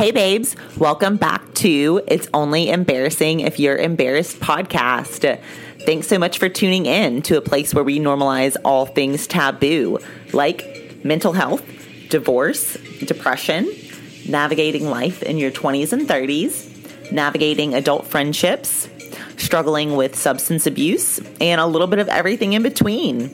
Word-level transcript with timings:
Hey, 0.00 0.12
babes, 0.12 0.56
welcome 0.78 1.18
back 1.18 1.52
to 1.56 2.00
It's 2.08 2.26
Only 2.32 2.70
Embarrassing 2.70 3.40
If 3.40 3.60
You're 3.60 3.76
Embarrassed 3.76 4.40
podcast. 4.40 5.38
Thanks 5.84 6.08
so 6.08 6.18
much 6.18 6.38
for 6.38 6.48
tuning 6.48 6.86
in 6.86 7.20
to 7.20 7.36
a 7.36 7.42
place 7.42 7.74
where 7.74 7.84
we 7.84 8.00
normalize 8.00 8.56
all 8.64 8.86
things 8.86 9.26
taboo, 9.26 9.98
like 10.32 11.04
mental 11.04 11.34
health, 11.34 11.62
divorce, 12.08 12.78
depression, 13.00 13.70
navigating 14.26 14.86
life 14.88 15.22
in 15.22 15.36
your 15.36 15.50
20s 15.50 15.92
and 15.92 16.08
30s, 16.08 17.12
navigating 17.12 17.74
adult 17.74 18.06
friendships, 18.06 18.88
struggling 19.36 19.96
with 19.96 20.16
substance 20.16 20.66
abuse, 20.66 21.20
and 21.42 21.60
a 21.60 21.66
little 21.66 21.86
bit 21.86 21.98
of 21.98 22.08
everything 22.08 22.54
in 22.54 22.62
between. 22.62 23.28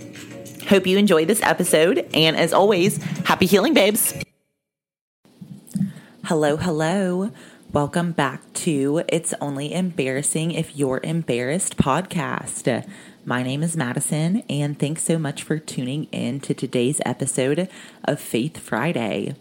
Hope 0.69 0.89
you 0.89 0.99
enjoy 0.99 1.27
this 1.27 1.41
episode, 1.45 2.05
and 2.13 2.37
as 2.37 2.53
always, 2.53 2.97
happy 3.23 3.47
healing, 3.47 3.73
babes. 3.73 4.13
Hello, 6.27 6.57
hello. 6.57 7.31
Welcome 7.73 8.11
back 8.11 8.53
to 8.55 9.05
It's 9.09 9.33
Only 9.41 9.73
Embarrassing 9.73 10.51
If 10.51 10.77
You're 10.77 10.99
Embarrassed 11.05 11.77
podcast. 11.77 12.85
My 13.25 13.45
name 13.45 13.63
is 13.63 13.77
Madison, 13.77 14.43
and 14.51 14.77
thanks 14.77 15.05
so 15.05 15.21
much 15.21 15.45
for 15.45 15.61
tuning 15.61 16.09
in 16.11 16.41
to 16.41 16.53
today's 16.53 17.01
episode 17.07 17.69
of 18.03 18.19
Faith 18.19 18.59
Friday. 18.59 19.37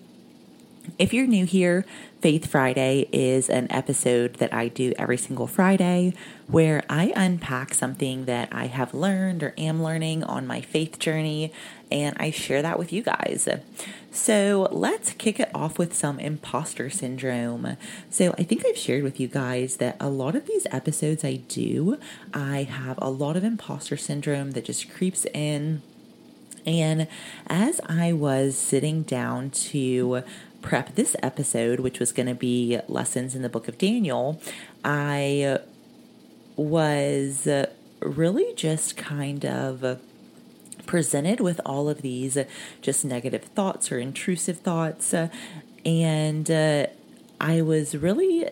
If 0.97 1.13
you're 1.13 1.27
new 1.27 1.45
here, 1.45 1.85
Faith 2.21 2.49
Friday 2.49 3.07
is 3.11 3.49
an 3.49 3.67
episode 3.71 4.35
that 4.35 4.53
I 4.53 4.67
do 4.67 4.93
every 4.97 5.17
single 5.17 5.47
Friday 5.47 6.13
where 6.47 6.83
I 6.89 7.11
unpack 7.15 7.73
something 7.73 8.25
that 8.25 8.49
I 8.51 8.67
have 8.67 8.93
learned 8.93 9.43
or 9.43 9.53
am 9.57 9.83
learning 9.83 10.23
on 10.23 10.47
my 10.47 10.61
faith 10.61 10.97
journey 10.99 11.51
and 11.91 12.15
I 12.19 12.31
share 12.31 12.61
that 12.61 12.79
with 12.79 12.91
you 12.91 13.03
guys. 13.03 13.47
So 14.11 14.69
let's 14.71 15.11
kick 15.13 15.39
it 15.39 15.51
off 15.53 15.77
with 15.77 15.93
some 15.93 16.19
imposter 16.19 16.89
syndrome. 16.89 17.77
So 18.09 18.33
I 18.37 18.43
think 18.43 18.65
I've 18.65 18.77
shared 18.77 19.03
with 19.03 19.19
you 19.19 19.27
guys 19.27 19.77
that 19.77 19.97
a 19.99 20.09
lot 20.09 20.35
of 20.35 20.47
these 20.47 20.65
episodes 20.71 21.23
I 21.23 21.35
do, 21.47 21.99
I 22.33 22.63
have 22.63 22.97
a 23.01 23.09
lot 23.09 23.35
of 23.35 23.43
imposter 23.43 23.97
syndrome 23.97 24.51
that 24.51 24.65
just 24.65 24.89
creeps 24.89 25.25
in. 25.33 25.81
And 26.65 27.07
as 27.47 27.79
I 27.87 28.13
was 28.13 28.57
sitting 28.57 29.03
down 29.03 29.51
to 29.51 30.23
prep 30.65 30.95
this 30.95 31.15
episode, 31.21 31.79
which 31.79 31.99
was 31.99 32.11
going 32.11 32.25
to 32.25 32.33
be 32.33 32.79
lessons 32.87 33.35
in 33.35 33.43
the 33.43 33.49
book 33.49 33.67
of 33.67 33.77
Daniel, 33.77 34.41
I 34.83 35.59
was 36.55 37.47
really 37.99 38.53
just 38.55 38.97
kind 38.97 39.45
of 39.45 40.01
presented 40.87 41.39
with 41.39 41.61
all 41.65 41.87
of 41.87 42.01
these 42.01 42.37
just 42.81 43.05
negative 43.05 43.43
thoughts 43.43 43.91
or 43.91 43.99
intrusive 43.99 44.57
thoughts. 44.57 45.13
and 45.85 46.49
uh, 46.49 46.87
I 47.39 47.61
was 47.61 47.95
really 47.95 48.49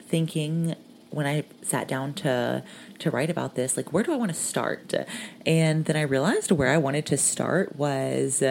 thinking 0.00 0.74
when 1.10 1.26
I 1.26 1.44
sat 1.62 1.86
down 1.86 2.14
to 2.14 2.64
to 2.98 3.10
write 3.10 3.30
about 3.30 3.54
this, 3.54 3.76
like 3.76 3.92
where 3.92 4.02
do 4.02 4.12
I 4.12 4.16
want 4.16 4.32
to 4.32 4.38
start? 4.38 4.94
And 5.46 5.84
then 5.84 5.96
I 5.96 6.02
realized 6.02 6.50
where 6.50 6.70
I 6.70 6.78
wanted 6.78 7.06
to 7.06 7.16
start 7.16 7.76
was 7.76 8.42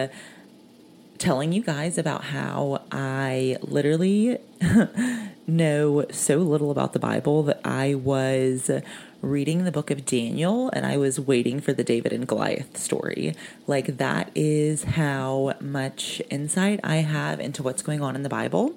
telling 1.22 1.52
you 1.52 1.62
guys 1.62 1.98
about 1.98 2.24
how 2.24 2.82
I 2.90 3.56
literally 3.62 4.38
know 5.46 6.04
so 6.10 6.38
little 6.38 6.72
about 6.72 6.94
the 6.94 6.98
Bible 6.98 7.44
that 7.44 7.60
I 7.64 7.94
was 7.94 8.68
reading 9.20 9.62
the 9.62 9.70
book 9.70 9.92
of 9.92 10.04
Daniel 10.04 10.68
and 10.70 10.84
I 10.84 10.96
was 10.96 11.20
waiting 11.20 11.60
for 11.60 11.72
the 11.72 11.84
David 11.84 12.12
and 12.12 12.26
Goliath 12.26 12.76
story. 12.76 13.36
Like, 13.68 13.98
that 13.98 14.32
is 14.34 14.82
how 14.82 15.54
much 15.60 16.20
insight 16.28 16.80
I 16.82 16.96
have 16.96 17.38
into 17.38 17.62
what's 17.62 17.82
going 17.82 18.02
on 18.02 18.16
in 18.16 18.24
the 18.24 18.28
Bible. 18.28 18.74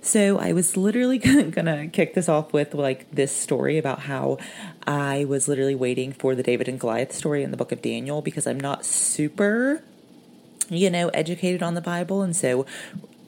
So, 0.00 0.38
I 0.38 0.52
was 0.52 0.76
literally 0.76 1.18
gonna 1.50 1.88
kick 1.88 2.14
this 2.14 2.28
off 2.28 2.52
with 2.52 2.72
like 2.72 3.10
this 3.10 3.34
story 3.34 3.78
about 3.78 3.98
how 3.98 4.38
I 4.86 5.24
was 5.24 5.48
literally 5.48 5.74
waiting 5.74 6.12
for 6.12 6.36
the 6.36 6.44
David 6.44 6.68
and 6.68 6.78
Goliath 6.78 7.12
story 7.12 7.42
in 7.42 7.50
the 7.50 7.56
book 7.56 7.72
of 7.72 7.82
Daniel 7.82 8.22
because 8.22 8.46
I'm 8.46 8.60
not 8.60 8.84
super 8.84 9.82
you 10.70 10.88
know, 10.88 11.08
educated 11.08 11.62
on 11.62 11.74
the 11.74 11.80
Bible. 11.80 12.22
And 12.22 12.34
so 12.34 12.64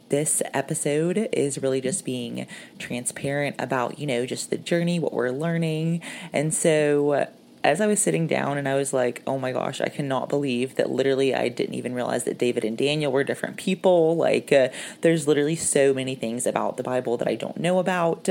this 0.08 0.42
episode 0.54 1.28
is 1.32 1.60
really 1.62 1.80
just 1.80 2.04
being 2.04 2.46
transparent 2.78 3.56
about, 3.58 3.98
you 3.98 4.06
know, 4.06 4.24
just 4.26 4.50
the 4.50 4.58
journey, 4.58 4.98
what 4.98 5.12
we're 5.12 5.30
learning. 5.30 6.02
And 6.32 6.54
so 6.54 7.28
as 7.64 7.80
I 7.80 7.86
was 7.86 8.02
sitting 8.02 8.26
down 8.26 8.58
and 8.58 8.68
I 8.68 8.74
was 8.74 8.92
like, 8.92 9.22
oh 9.26 9.38
my 9.38 9.52
gosh, 9.52 9.80
I 9.80 9.88
cannot 9.88 10.28
believe 10.28 10.74
that 10.76 10.90
literally 10.90 11.34
I 11.34 11.48
didn't 11.48 11.74
even 11.74 11.94
realize 11.94 12.24
that 12.24 12.38
David 12.38 12.64
and 12.64 12.76
Daniel 12.76 13.12
were 13.12 13.24
different 13.24 13.56
people. 13.56 14.16
Like, 14.16 14.52
uh, 14.52 14.68
there's 15.00 15.28
literally 15.28 15.56
so 15.56 15.94
many 15.94 16.14
things 16.14 16.46
about 16.46 16.76
the 16.76 16.82
Bible 16.82 17.16
that 17.16 17.28
I 17.28 17.34
don't 17.34 17.58
know 17.58 17.78
about. 17.78 18.28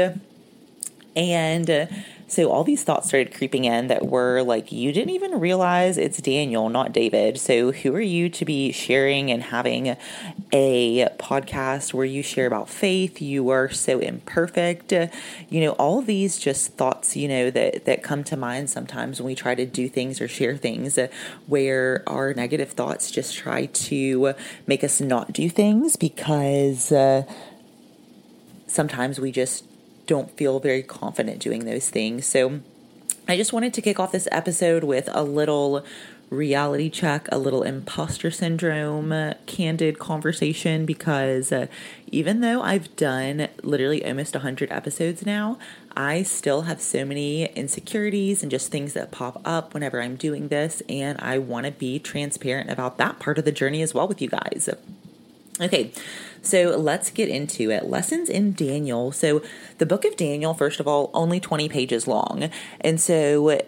And 1.15 1.69
uh, 1.69 1.85
so 2.31 2.49
all 2.49 2.63
these 2.63 2.81
thoughts 2.85 3.09
started 3.09 3.33
creeping 3.33 3.65
in 3.65 3.87
that 3.87 4.05
were 4.05 4.41
like, 4.41 4.71
you 4.71 4.93
didn't 4.93 5.09
even 5.09 5.37
realize 5.37 5.97
it's 5.97 6.17
Daniel, 6.19 6.69
not 6.69 6.93
David. 6.93 7.37
So 7.37 7.73
who 7.73 7.93
are 7.93 7.99
you 7.99 8.29
to 8.29 8.45
be 8.45 8.71
sharing 8.71 9.29
and 9.29 9.43
having 9.43 9.97
a 10.53 11.09
podcast 11.19 11.93
where 11.93 12.05
you 12.05 12.23
share 12.23 12.47
about 12.47 12.69
faith? 12.69 13.21
You 13.21 13.49
are 13.49 13.67
so 13.69 13.99
imperfect. 13.99 14.93
You 14.93 15.59
know, 15.59 15.71
all 15.71 16.01
these 16.01 16.39
just 16.39 16.77
thoughts, 16.77 17.17
you 17.17 17.27
know, 17.27 17.51
that, 17.51 17.83
that 17.83 18.01
come 18.01 18.23
to 18.23 18.37
mind 18.37 18.69
sometimes 18.69 19.19
when 19.19 19.27
we 19.27 19.35
try 19.35 19.53
to 19.53 19.65
do 19.65 19.89
things 19.89 20.21
or 20.21 20.29
share 20.29 20.55
things 20.55 20.97
where 21.47 22.01
our 22.07 22.33
negative 22.33 22.71
thoughts 22.71 23.11
just 23.11 23.35
try 23.35 23.65
to 23.65 24.33
make 24.65 24.85
us 24.85 25.01
not 25.01 25.33
do 25.33 25.49
things 25.49 25.97
because 25.97 26.93
uh, 26.93 27.23
sometimes 28.67 29.19
we 29.19 29.33
just 29.33 29.65
don't 30.07 30.31
feel 30.37 30.59
very 30.59 30.83
confident 30.83 31.39
doing 31.39 31.65
those 31.65 31.89
things. 31.89 32.25
So 32.25 32.61
I 33.27 33.37
just 33.37 33.53
wanted 33.53 33.73
to 33.75 33.81
kick 33.81 33.99
off 33.99 34.11
this 34.11 34.27
episode 34.31 34.83
with 34.83 35.09
a 35.13 35.23
little 35.23 35.85
reality 36.31 36.89
check, 36.89 37.27
a 37.29 37.37
little 37.37 37.61
imposter 37.61 38.31
syndrome 38.31 39.11
uh, 39.11 39.33
candid 39.45 39.99
conversation 39.99 40.85
because 40.85 41.51
uh, 41.51 41.67
even 42.07 42.39
though 42.39 42.61
I've 42.61 42.95
done 42.95 43.49
literally 43.63 44.03
almost 44.03 44.33
100 44.33 44.71
episodes 44.71 45.25
now, 45.25 45.59
I 45.95 46.23
still 46.23 46.63
have 46.63 46.81
so 46.81 47.03
many 47.03 47.45
insecurities 47.53 48.41
and 48.41 48.49
just 48.49 48.71
things 48.71 48.93
that 48.93 49.11
pop 49.11 49.41
up 49.43 49.73
whenever 49.73 50.01
I'm 50.01 50.15
doing 50.15 50.47
this. 50.47 50.81
And 50.87 51.19
I 51.19 51.37
want 51.37 51.65
to 51.65 51.71
be 51.71 51.99
transparent 51.99 52.69
about 52.69 52.97
that 52.97 53.19
part 53.19 53.37
of 53.37 53.43
the 53.43 53.51
journey 53.51 53.81
as 53.81 53.93
well 53.93 54.07
with 54.07 54.21
you 54.21 54.29
guys. 54.29 54.69
Okay, 55.59 55.91
so 56.41 56.77
let's 56.77 57.09
get 57.11 57.29
into 57.29 57.69
it. 57.69 57.85
Lessons 57.85 58.29
in 58.29 58.53
Daniel. 58.53 59.11
So, 59.11 59.43
the 59.77 59.85
book 59.85 60.05
of 60.05 60.15
Daniel, 60.15 60.53
first 60.53 60.79
of 60.79 60.87
all, 60.87 61.11
only 61.13 61.39
20 61.39 61.69
pages 61.69 62.07
long. 62.07 62.49
And 62.79 62.99
so, 62.99 63.59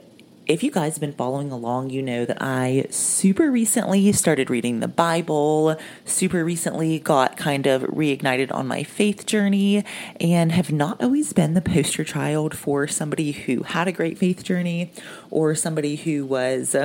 if 0.45 0.61
you 0.61 0.71
guys 0.71 0.95
have 0.95 1.01
been 1.01 1.13
following 1.13 1.51
along, 1.51 1.89
you 1.89 2.01
know 2.01 2.25
that 2.25 2.41
I 2.41 2.85
super 2.89 3.49
recently 3.49 4.11
started 4.11 4.49
reading 4.49 4.79
the 4.79 4.87
Bible, 4.87 5.77
super 6.05 6.43
recently 6.43 6.99
got 6.99 7.37
kind 7.37 7.65
of 7.65 7.83
reignited 7.83 8.53
on 8.53 8.67
my 8.67 8.83
faith 8.83 9.25
journey, 9.25 9.85
and 10.19 10.51
have 10.51 10.71
not 10.71 11.01
always 11.01 11.31
been 11.31 11.53
the 11.53 11.61
poster 11.61 12.03
child 12.03 12.57
for 12.57 12.87
somebody 12.87 13.31
who 13.31 13.63
had 13.63 13.87
a 13.87 13.93
great 13.93 14.17
faith 14.17 14.43
journey 14.43 14.91
or 15.29 15.55
somebody 15.55 15.95
who 15.95 16.25
was 16.25 16.75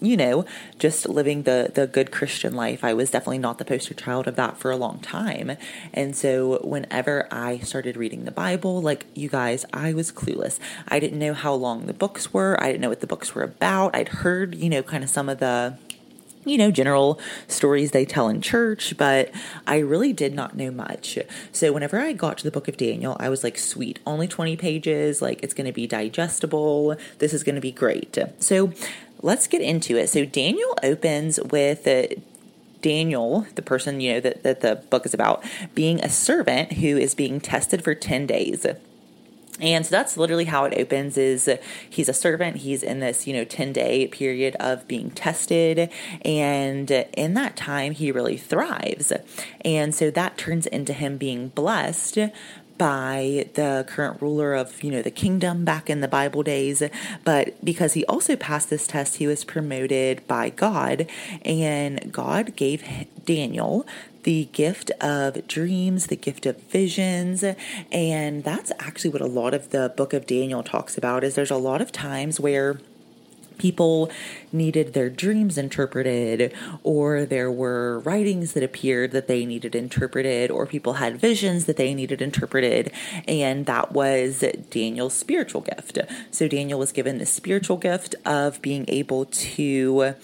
you 0.00 0.16
know, 0.16 0.44
just 0.78 1.08
living 1.08 1.42
the 1.42 1.70
the 1.74 1.86
good 1.86 2.10
Christian 2.10 2.54
life. 2.54 2.82
I 2.82 2.94
was 2.94 3.10
definitely 3.10 3.38
not 3.38 3.58
the 3.58 3.64
poster 3.64 3.94
child 3.94 4.26
of 4.26 4.36
that 4.36 4.56
for 4.58 4.70
a 4.70 4.76
long 4.76 4.98
time. 5.00 5.56
And 5.92 6.16
so 6.16 6.60
whenever 6.64 7.28
I 7.30 7.58
started 7.58 7.96
reading 7.96 8.24
the 8.24 8.30
Bible, 8.30 8.80
like 8.80 9.06
you 9.14 9.28
guys, 9.28 9.64
I 9.72 9.92
was 9.92 10.10
clueless. 10.12 10.58
I 10.88 10.98
didn't 10.98 11.18
know 11.18 11.34
how 11.34 11.54
long 11.54 11.86
the 11.86 11.94
books 11.94 12.32
were. 12.32 12.60
I 12.62 12.66
didn't 12.66 12.80
know 12.80 12.88
what 12.88 13.00
the 13.00 13.06
books 13.06 13.34
were 13.34 13.42
about. 13.42 13.94
I'd 13.94 14.08
heard, 14.08 14.54
you 14.54 14.70
know, 14.70 14.82
kind 14.82 15.04
of 15.04 15.10
some 15.10 15.28
of 15.28 15.38
the 15.38 15.76
you 16.44 16.56
know, 16.56 16.70
general 16.70 17.20
stories 17.48 17.90
they 17.90 18.04
tell 18.04 18.28
in 18.28 18.40
church, 18.40 18.96
but 18.96 19.30
I 19.66 19.78
really 19.78 20.12
did 20.12 20.34
not 20.34 20.56
know 20.56 20.70
much. 20.70 21.18
So 21.52 21.72
whenever 21.72 21.98
I 22.00 22.12
got 22.12 22.38
to 22.38 22.44
the 22.44 22.50
book 22.50 22.66
of 22.66 22.76
Daniel, 22.76 23.16
I 23.20 23.28
was 23.28 23.44
like, 23.44 23.58
sweet, 23.58 23.98
only 24.06 24.26
20 24.26 24.56
pages, 24.56 25.20
like 25.20 25.42
it's 25.42 25.54
going 25.54 25.66
to 25.66 25.72
be 25.72 25.86
digestible. 25.86 26.96
This 27.18 27.34
is 27.34 27.42
going 27.42 27.56
to 27.56 27.60
be 27.60 27.72
great. 27.72 28.16
So 28.38 28.72
let's 29.22 29.46
get 29.46 29.62
into 29.62 29.96
it. 29.96 30.08
So 30.08 30.24
Daniel 30.24 30.76
opens 30.82 31.40
with 31.40 31.86
Daniel, 32.82 33.46
the 33.54 33.62
person 33.62 34.00
you 34.00 34.14
know 34.14 34.20
that, 34.20 34.42
that 34.42 34.60
the 34.60 34.76
book 34.76 35.04
is 35.06 35.14
about, 35.14 35.44
being 35.74 36.00
a 36.00 36.08
servant 36.08 36.74
who 36.74 36.96
is 36.96 37.14
being 37.14 37.40
tested 37.40 37.84
for 37.84 37.94
10 37.94 38.26
days. 38.26 38.66
And 39.60 39.84
so 39.84 39.90
that's 39.90 40.16
literally 40.16 40.46
how 40.46 40.64
it 40.64 40.72
opens 40.78 41.18
is 41.18 41.50
he's 41.90 42.08
a 42.08 42.14
servant, 42.14 42.58
he's 42.58 42.82
in 42.82 43.00
this, 43.00 43.26
you 43.26 43.34
know, 43.34 43.44
10-day 43.44 44.06
period 44.06 44.56
of 44.58 44.88
being 44.88 45.10
tested 45.10 45.90
and 46.24 46.90
in 46.90 47.34
that 47.34 47.56
time 47.56 47.92
he 47.92 48.10
really 48.10 48.38
thrives. 48.38 49.12
And 49.62 49.94
so 49.94 50.10
that 50.12 50.38
turns 50.38 50.66
into 50.66 50.94
him 50.94 51.18
being 51.18 51.48
blessed 51.48 52.18
by 52.80 53.46
the 53.56 53.84
current 53.86 54.22
ruler 54.22 54.54
of, 54.54 54.82
you 54.82 54.90
know, 54.90 55.02
the 55.02 55.10
kingdom 55.10 55.66
back 55.66 55.90
in 55.90 56.00
the 56.00 56.08
Bible 56.08 56.42
days. 56.42 56.82
But 57.26 57.62
because 57.62 57.92
he 57.92 58.06
also 58.06 58.36
passed 58.36 58.70
this 58.70 58.86
test, 58.86 59.16
he 59.16 59.26
was 59.26 59.44
promoted 59.44 60.26
by 60.26 60.48
God. 60.48 61.06
And 61.44 62.10
God 62.10 62.56
gave 62.56 62.82
Daniel 63.26 63.86
the 64.22 64.48
gift 64.52 64.90
of 64.92 65.46
dreams, 65.46 66.06
the 66.06 66.16
gift 66.16 66.46
of 66.46 66.56
visions, 66.64 67.44
and 67.92 68.44
that's 68.44 68.72
actually 68.78 69.10
what 69.10 69.22
a 69.22 69.26
lot 69.26 69.54
of 69.54 69.70
the 69.70 69.92
book 69.96 70.12
of 70.12 70.26
Daniel 70.26 70.62
talks 70.62 70.98
about 70.98 71.24
is 71.24 71.34
there's 71.34 71.50
a 71.50 71.56
lot 71.56 71.80
of 71.80 71.90
times 71.90 72.38
where 72.38 72.78
people 73.60 74.10
needed 74.52 74.94
their 74.94 75.10
dreams 75.10 75.58
interpreted, 75.58 76.52
or 76.82 77.26
there 77.26 77.52
were 77.52 78.00
writings 78.00 78.54
that 78.54 78.62
appeared 78.62 79.12
that 79.12 79.28
they 79.28 79.44
needed 79.44 79.74
interpreted, 79.74 80.50
or 80.50 80.66
people 80.66 80.94
had 80.94 81.20
visions 81.20 81.66
that 81.66 81.76
they 81.76 81.94
needed 81.94 82.22
interpreted. 82.22 82.90
And 83.28 83.66
that 83.66 83.92
was 83.92 84.42
Daniel's 84.70 85.14
spiritual 85.14 85.60
gift. 85.60 85.98
So 86.30 86.48
Daniel 86.48 86.78
was 86.78 86.90
given 86.90 87.18
the 87.18 87.26
spiritual 87.26 87.76
gift 87.76 88.14
of 88.24 88.62
being 88.62 88.86
able 88.88 89.26
to 89.26 90.14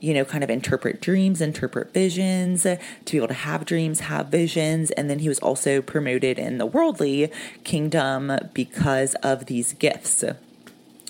you 0.00 0.14
know, 0.14 0.24
kind 0.24 0.44
of 0.44 0.50
interpret 0.50 1.00
dreams, 1.00 1.40
interpret 1.40 1.92
visions, 1.92 2.62
to 2.62 2.78
be 3.10 3.16
able 3.16 3.26
to 3.26 3.34
have 3.34 3.64
dreams, 3.64 4.00
have 4.00 4.28
visions. 4.28 4.92
And 4.92 5.10
then 5.10 5.18
he 5.18 5.28
was 5.28 5.40
also 5.40 5.82
promoted 5.82 6.38
in 6.38 6.58
the 6.58 6.66
worldly 6.66 7.32
kingdom 7.64 8.32
because 8.54 9.14
of 9.16 9.46
these 9.46 9.72
gifts. 9.72 10.22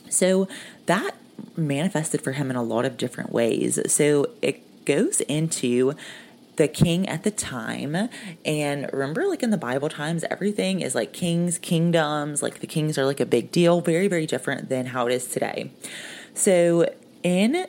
So 0.08 0.48
that 0.86 1.14
manifested 1.56 2.22
for 2.22 2.32
him 2.32 2.50
in 2.50 2.56
a 2.56 2.62
lot 2.62 2.84
of 2.84 2.96
different 2.96 3.32
ways. 3.32 3.78
So 3.92 4.30
it 4.42 4.84
goes 4.84 5.20
into 5.22 5.94
the 6.56 6.68
king 6.68 7.08
at 7.08 7.22
the 7.22 7.30
time. 7.30 8.08
And 8.44 8.90
remember, 8.92 9.26
like 9.26 9.42
in 9.42 9.50
the 9.50 9.56
Bible 9.56 9.88
times, 9.88 10.24
everything 10.30 10.80
is 10.80 10.94
like 10.94 11.12
kings, 11.12 11.56
kingdoms, 11.58 12.42
like 12.42 12.60
the 12.60 12.66
kings 12.66 12.98
are 12.98 13.06
like 13.06 13.20
a 13.20 13.26
big 13.26 13.52
deal, 13.52 13.80
very, 13.80 14.08
very 14.08 14.26
different 14.26 14.68
than 14.68 14.86
how 14.86 15.06
it 15.06 15.12
is 15.12 15.26
today. 15.26 15.70
So 16.34 16.92
in 17.22 17.66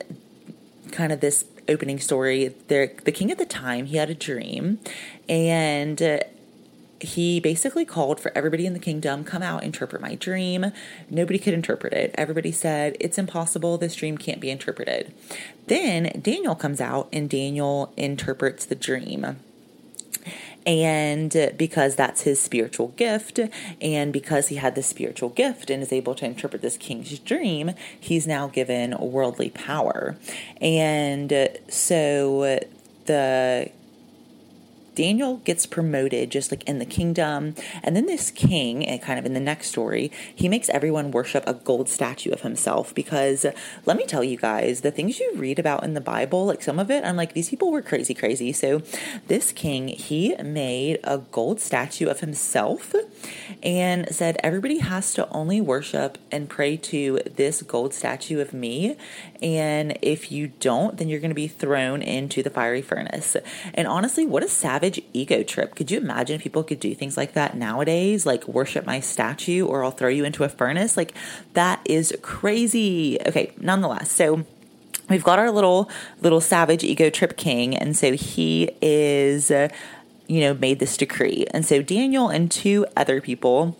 kind 0.90 1.12
of 1.12 1.20
this 1.20 1.44
opening 1.68 2.00
story, 2.00 2.54
there 2.66 2.92
the 3.04 3.12
king 3.12 3.30
at 3.30 3.38
the 3.38 3.46
time 3.46 3.86
he 3.86 3.96
had 3.96 4.10
a 4.10 4.14
dream, 4.14 4.80
and 5.28 6.22
he 7.02 7.40
basically 7.40 7.84
called 7.84 8.20
for 8.20 8.32
everybody 8.34 8.66
in 8.66 8.72
the 8.72 8.78
kingdom 8.78 9.24
come 9.24 9.42
out 9.42 9.62
interpret 9.62 10.02
my 10.02 10.14
dream. 10.14 10.72
Nobody 11.08 11.38
could 11.38 11.54
interpret 11.54 11.92
it. 11.92 12.14
Everybody 12.16 12.52
said 12.52 12.96
it's 13.00 13.18
impossible. 13.18 13.78
This 13.78 13.94
dream 13.94 14.18
can't 14.18 14.40
be 14.40 14.50
interpreted. 14.50 15.12
Then 15.66 16.20
daniel 16.22 16.54
comes 16.54 16.80
out 16.80 17.08
and 17.12 17.28
daniel 17.28 17.92
interprets 17.96 18.64
the 18.64 18.74
dream. 18.74 19.36
And 20.66 21.54
because 21.56 21.94
that's 21.96 22.22
his 22.22 22.38
spiritual 22.38 22.88
gift, 22.88 23.40
and 23.80 24.12
because 24.12 24.48
he 24.48 24.56
had 24.56 24.74
the 24.74 24.82
spiritual 24.82 25.30
gift 25.30 25.70
and 25.70 25.82
is 25.82 25.90
able 25.90 26.14
to 26.16 26.26
interpret 26.26 26.60
this 26.60 26.76
king's 26.76 27.18
dream, 27.18 27.72
he's 27.98 28.26
now 28.26 28.46
given 28.46 28.94
worldly 28.98 29.48
power. 29.48 30.16
And 30.60 31.48
so 31.68 32.60
the 33.06 33.70
Daniel 35.00 35.38
gets 35.38 35.64
promoted 35.64 36.28
just 36.28 36.50
like 36.50 36.62
in 36.64 36.78
the 36.78 36.84
kingdom. 36.84 37.54
And 37.82 37.96
then 37.96 38.04
this 38.04 38.30
king, 38.30 38.86
and 38.86 39.00
kind 39.00 39.18
of 39.18 39.24
in 39.24 39.32
the 39.32 39.40
next 39.40 39.68
story, 39.68 40.12
he 40.34 40.46
makes 40.46 40.68
everyone 40.68 41.10
worship 41.10 41.42
a 41.46 41.54
gold 41.54 41.88
statue 41.88 42.30
of 42.30 42.42
himself 42.42 42.94
because 42.94 43.46
let 43.86 43.96
me 43.96 44.04
tell 44.04 44.22
you 44.22 44.36
guys, 44.36 44.82
the 44.82 44.90
things 44.90 45.18
you 45.18 45.32
read 45.36 45.58
about 45.58 45.84
in 45.84 45.94
the 45.94 46.02
Bible, 46.02 46.44
like 46.44 46.60
some 46.60 46.78
of 46.78 46.90
it, 46.90 47.02
I'm 47.02 47.16
like, 47.16 47.32
these 47.32 47.48
people 47.48 47.72
were 47.72 47.80
crazy, 47.80 48.12
crazy. 48.12 48.52
So 48.52 48.82
this 49.26 49.52
king, 49.52 49.88
he 49.88 50.36
made 50.36 50.98
a 51.02 51.16
gold 51.16 51.60
statue 51.60 52.06
of 52.06 52.20
himself 52.20 52.94
and 53.62 54.14
said, 54.14 54.38
everybody 54.42 54.78
has 54.78 55.12
to 55.14 55.28
only 55.30 55.60
worship 55.60 56.18
and 56.30 56.48
pray 56.48 56.76
to 56.76 57.20
this 57.34 57.62
gold 57.62 57.94
statue 57.94 58.40
of 58.40 58.52
me. 58.52 58.96
And 59.42 59.98
if 60.02 60.30
you 60.30 60.48
don't, 60.60 60.96
then 60.96 61.08
you're 61.08 61.20
going 61.20 61.30
to 61.30 61.34
be 61.34 61.48
thrown 61.48 62.02
into 62.02 62.42
the 62.42 62.50
fiery 62.50 62.82
furnace. 62.82 63.36
And 63.74 63.86
honestly, 63.86 64.26
what 64.26 64.42
a 64.42 64.48
savage 64.48 65.00
ego 65.12 65.42
trip. 65.42 65.74
Could 65.74 65.90
you 65.90 65.98
imagine 65.98 66.40
people 66.40 66.62
could 66.62 66.80
do 66.80 66.94
things 66.94 67.16
like 67.16 67.34
that 67.34 67.56
nowadays? 67.56 68.26
Like 68.26 68.46
worship 68.48 68.86
my 68.86 69.00
statue 69.00 69.66
or 69.66 69.84
I'll 69.84 69.90
throw 69.90 70.08
you 70.08 70.24
into 70.24 70.44
a 70.44 70.48
furnace? 70.48 70.96
Like 70.96 71.14
that 71.54 71.80
is 71.84 72.14
crazy. 72.22 73.18
Okay, 73.26 73.52
nonetheless. 73.58 74.10
So 74.10 74.44
we've 75.08 75.24
got 75.24 75.38
our 75.38 75.50
little 75.50 75.90
little 76.20 76.40
savage 76.40 76.84
ego 76.84 77.10
trip 77.10 77.36
king 77.36 77.76
and 77.76 77.96
so 77.96 78.12
he 78.12 78.70
is 78.80 79.50
you 80.30 80.40
know 80.40 80.54
made 80.54 80.78
this 80.78 80.96
decree 80.96 81.44
and 81.52 81.66
so 81.66 81.82
daniel 81.82 82.28
and 82.28 82.50
two 82.50 82.86
other 82.96 83.20
people 83.20 83.76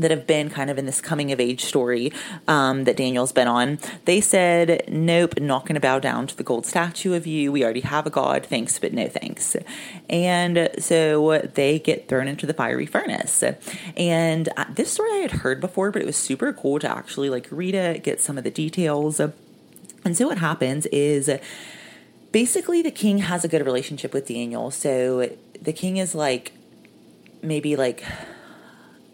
that 0.00 0.10
have 0.10 0.26
been 0.26 0.50
kind 0.50 0.70
of 0.70 0.78
in 0.78 0.86
this 0.86 1.00
coming 1.00 1.32
of 1.32 1.40
age 1.40 1.64
story 1.64 2.12
um, 2.48 2.84
that 2.84 2.96
Daniel's 2.96 3.32
been 3.32 3.48
on, 3.48 3.78
they 4.04 4.20
said, 4.20 4.84
Nope, 4.88 5.38
not 5.40 5.62
going 5.62 5.74
to 5.74 5.80
bow 5.80 5.98
down 5.98 6.26
to 6.26 6.36
the 6.36 6.42
gold 6.42 6.66
statue 6.66 7.14
of 7.14 7.26
you. 7.26 7.52
We 7.52 7.64
already 7.64 7.80
have 7.80 8.06
a 8.06 8.10
God. 8.10 8.46
Thanks, 8.46 8.78
but 8.78 8.92
no 8.92 9.08
thanks. 9.08 9.56
And 10.08 10.70
so 10.78 11.38
they 11.54 11.78
get 11.78 12.08
thrown 12.08 12.28
into 12.28 12.46
the 12.46 12.54
fiery 12.54 12.86
furnace. 12.86 13.42
And 13.96 14.48
uh, 14.56 14.66
this 14.74 14.92
story 14.92 15.10
I 15.12 15.22
had 15.22 15.32
heard 15.32 15.60
before, 15.60 15.90
but 15.90 16.02
it 16.02 16.06
was 16.06 16.16
super 16.16 16.52
cool 16.52 16.78
to 16.78 16.90
actually 16.90 17.30
like 17.30 17.48
read 17.50 17.74
it, 17.74 18.02
get 18.02 18.20
some 18.20 18.38
of 18.38 18.44
the 18.44 18.50
details. 18.50 19.20
And 19.20 20.16
so 20.16 20.28
what 20.28 20.38
happens 20.38 20.86
is 20.86 21.30
basically 22.32 22.80
the 22.82 22.90
king 22.90 23.18
has 23.18 23.44
a 23.44 23.48
good 23.48 23.64
relationship 23.64 24.14
with 24.14 24.28
Daniel. 24.28 24.70
So 24.70 25.30
the 25.60 25.72
king 25.72 25.96
is 25.96 26.14
like, 26.14 26.52
maybe 27.42 27.76
like 27.76 28.04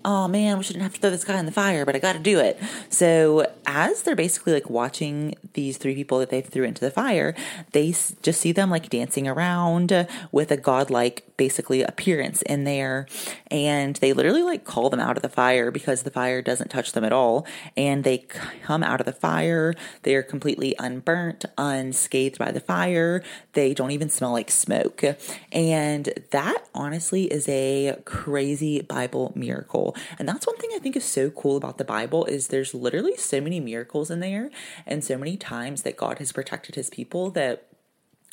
oh 0.06 0.28
man, 0.28 0.56
we 0.56 0.62
shouldn't 0.62 0.84
have 0.84 0.94
to 0.94 1.00
throw 1.00 1.10
this 1.10 1.24
guy 1.24 1.36
in 1.36 1.46
the 1.46 1.52
fire, 1.52 1.84
but 1.84 1.96
I 1.96 1.98
got 1.98 2.12
to 2.12 2.20
do 2.20 2.38
it. 2.38 2.58
So 2.88 3.52
as 3.66 4.02
they're 4.02 4.14
basically 4.14 4.52
like 4.52 4.70
watching 4.70 5.34
these 5.54 5.78
three 5.78 5.96
people 5.96 6.20
that 6.20 6.30
they 6.30 6.40
threw 6.40 6.62
into 6.62 6.80
the 6.80 6.92
fire, 6.92 7.34
they 7.72 7.90
just 7.90 8.40
see 8.40 8.52
them 8.52 8.70
like 8.70 8.88
dancing 8.88 9.26
around 9.26 10.06
with 10.30 10.52
a 10.52 10.56
godlike 10.56 11.26
basically 11.36 11.82
appearance 11.82 12.42
in 12.42 12.62
there. 12.62 13.08
And 13.50 13.96
they 13.96 14.12
literally 14.12 14.44
like 14.44 14.64
call 14.64 14.90
them 14.90 15.00
out 15.00 15.16
of 15.16 15.22
the 15.22 15.28
fire 15.28 15.72
because 15.72 16.04
the 16.04 16.10
fire 16.10 16.40
doesn't 16.40 16.68
touch 16.68 16.92
them 16.92 17.04
at 17.04 17.12
all. 17.12 17.44
And 17.76 18.04
they 18.04 18.18
come 18.18 18.84
out 18.84 19.00
of 19.00 19.06
the 19.06 19.12
fire. 19.12 19.74
They 20.04 20.14
are 20.14 20.22
completely 20.22 20.76
unburnt, 20.78 21.44
unscathed 21.58 22.38
by 22.38 22.52
the 22.52 22.60
fire. 22.60 23.24
They 23.54 23.74
don't 23.74 23.90
even 23.90 24.08
smell 24.08 24.32
like 24.32 24.52
smoke. 24.52 25.02
And 25.50 26.12
that 26.30 26.68
honestly 26.74 27.24
is 27.24 27.48
a 27.48 28.00
crazy 28.04 28.82
Bible 28.82 29.32
miracle. 29.34 29.95
And 30.18 30.28
that's 30.28 30.46
one 30.46 30.56
thing 30.56 30.70
I 30.74 30.78
think 30.78 30.96
is 30.96 31.04
so 31.04 31.30
cool 31.30 31.56
about 31.56 31.78
the 31.78 31.84
Bible 31.84 32.24
is 32.24 32.48
there's 32.48 32.74
literally 32.74 33.16
so 33.16 33.40
many 33.40 33.60
miracles 33.60 34.10
in 34.10 34.20
there 34.20 34.50
and 34.86 35.04
so 35.04 35.16
many 35.18 35.36
times 35.36 35.82
that 35.82 35.96
God 35.96 36.18
has 36.18 36.32
protected 36.32 36.74
his 36.74 36.90
people 36.90 37.30
that 37.30 37.66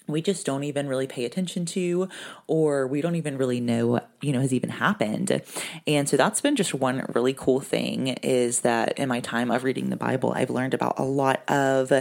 we 0.07 0.21
just 0.21 0.45
don't 0.45 0.63
even 0.63 0.88
really 0.88 1.07
pay 1.07 1.25
attention 1.25 1.65
to 1.65 2.10
or 2.48 2.88
we 2.88 3.01
don't 3.01 3.15
even 3.15 3.38
really 3.38 3.62
know 3.62 4.01
you 4.22 4.32
know 4.32 4.41
has 4.41 4.53
even 4.53 4.70
happened. 4.70 5.41
And 5.88 6.10
so 6.10 6.17
that's 6.17 6.41
been 6.41 6.55
just 6.55 6.74
one 6.74 7.05
really 7.13 7.34
cool 7.34 7.62
thing 7.62 8.10
is 8.22 8.62
that 8.62 9.00
in 9.00 9.08
my 9.10 9.22
time 9.22 9.51
of 9.51 9.63
reading 9.63 9.89
the 9.89 9.96
bible 9.96 10.34
i've 10.36 10.50
learned 10.50 10.74
about 10.74 11.00
a 11.00 11.03
lot 11.03 11.50
of 11.50 11.91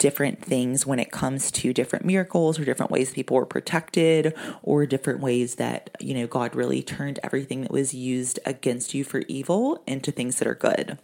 different 0.00 0.42
things 0.42 0.86
when 0.86 0.98
it 0.98 1.12
comes 1.12 1.50
to 1.50 1.74
different 1.74 2.06
miracles 2.06 2.58
or 2.58 2.64
different 2.64 2.90
ways 2.90 3.12
people 3.12 3.36
were 3.36 3.44
protected 3.46 4.34
or 4.62 4.86
different 4.86 5.20
ways 5.20 5.56
that, 5.56 5.90
you 6.00 6.14
know, 6.14 6.26
God 6.26 6.56
really 6.56 6.82
turned 6.82 7.20
everything 7.22 7.60
that 7.60 7.70
was 7.70 7.92
used 7.92 8.40
against 8.46 8.94
you 8.94 9.04
for 9.04 9.18
evil 9.28 9.82
into 9.86 10.10
things 10.10 10.38
that 10.38 10.48
are 10.48 10.54
good. 10.54 10.98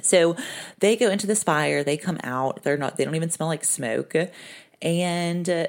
So 0.00 0.36
they 0.78 0.94
go 0.96 1.10
into 1.10 1.26
this 1.26 1.42
fire, 1.42 1.82
they 1.82 1.96
come 1.96 2.20
out, 2.22 2.62
they're 2.62 2.76
not, 2.76 2.96
they 2.96 3.04
don't 3.04 3.16
even 3.16 3.30
smell 3.30 3.48
like 3.48 3.64
smoke. 3.64 4.14
And 4.80 5.50
uh, 5.50 5.66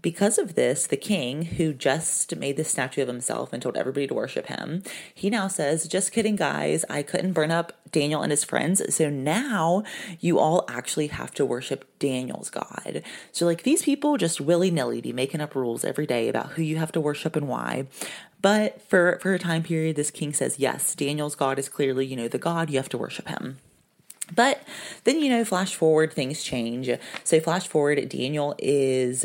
because 0.00 0.38
of 0.38 0.54
this, 0.54 0.86
the 0.86 0.96
king, 0.96 1.42
who 1.42 1.72
just 1.72 2.36
made 2.36 2.56
this 2.56 2.70
statue 2.70 3.02
of 3.02 3.08
himself 3.08 3.52
and 3.52 3.62
told 3.62 3.76
everybody 3.76 4.06
to 4.06 4.14
worship 4.14 4.46
him, 4.46 4.82
he 5.14 5.30
now 5.30 5.48
says, 5.48 5.88
Just 5.88 6.12
kidding, 6.12 6.36
guys. 6.36 6.84
I 6.88 7.02
couldn't 7.02 7.32
burn 7.32 7.50
up 7.50 7.72
Daniel 7.90 8.22
and 8.22 8.30
his 8.30 8.44
friends. 8.44 8.82
So 8.94 9.08
now 9.08 9.82
you 10.20 10.38
all 10.38 10.64
actually 10.68 11.08
have 11.08 11.32
to 11.34 11.44
worship 11.44 11.86
Daniel's 11.98 12.50
God. 12.50 13.02
So, 13.32 13.46
like, 13.46 13.62
these 13.62 13.82
people 13.82 14.16
just 14.16 14.40
willy 14.40 14.70
nilly 14.70 15.00
be 15.00 15.12
making 15.12 15.40
up 15.40 15.54
rules 15.54 15.84
every 15.84 16.06
day 16.06 16.28
about 16.28 16.52
who 16.52 16.62
you 16.62 16.76
have 16.76 16.92
to 16.92 17.00
worship 17.00 17.34
and 17.34 17.48
why. 17.48 17.86
But 18.40 18.80
for, 18.82 19.18
for 19.20 19.34
a 19.34 19.38
time 19.38 19.62
period, 19.62 19.96
this 19.96 20.10
king 20.10 20.32
says, 20.32 20.58
Yes, 20.58 20.94
Daniel's 20.94 21.34
God 21.34 21.58
is 21.58 21.68
clearly, 21.68 22.06
you 22.06 22.16
know, 22.16 22.28
the 22.28 22.38
God. 22.38 22.70
You 22.70 22.78
have 22.78 22.88
to 22.90 22.98
worship 22.98 23.28
him. 23.28 23.58
But 24.34 24.62
then, 25.04 25.20
you 25.20 25.30
know, 25.30 25.44
flash 25.44 25.74
forward, 25.74 26.12
things 26.12 26.42
change. 26.42 26.90
So, 27.24 27.40
flash 27.40 27.66
forward, 27.66 28.08
Daniel 28.08 28.54
is 28.58 29.24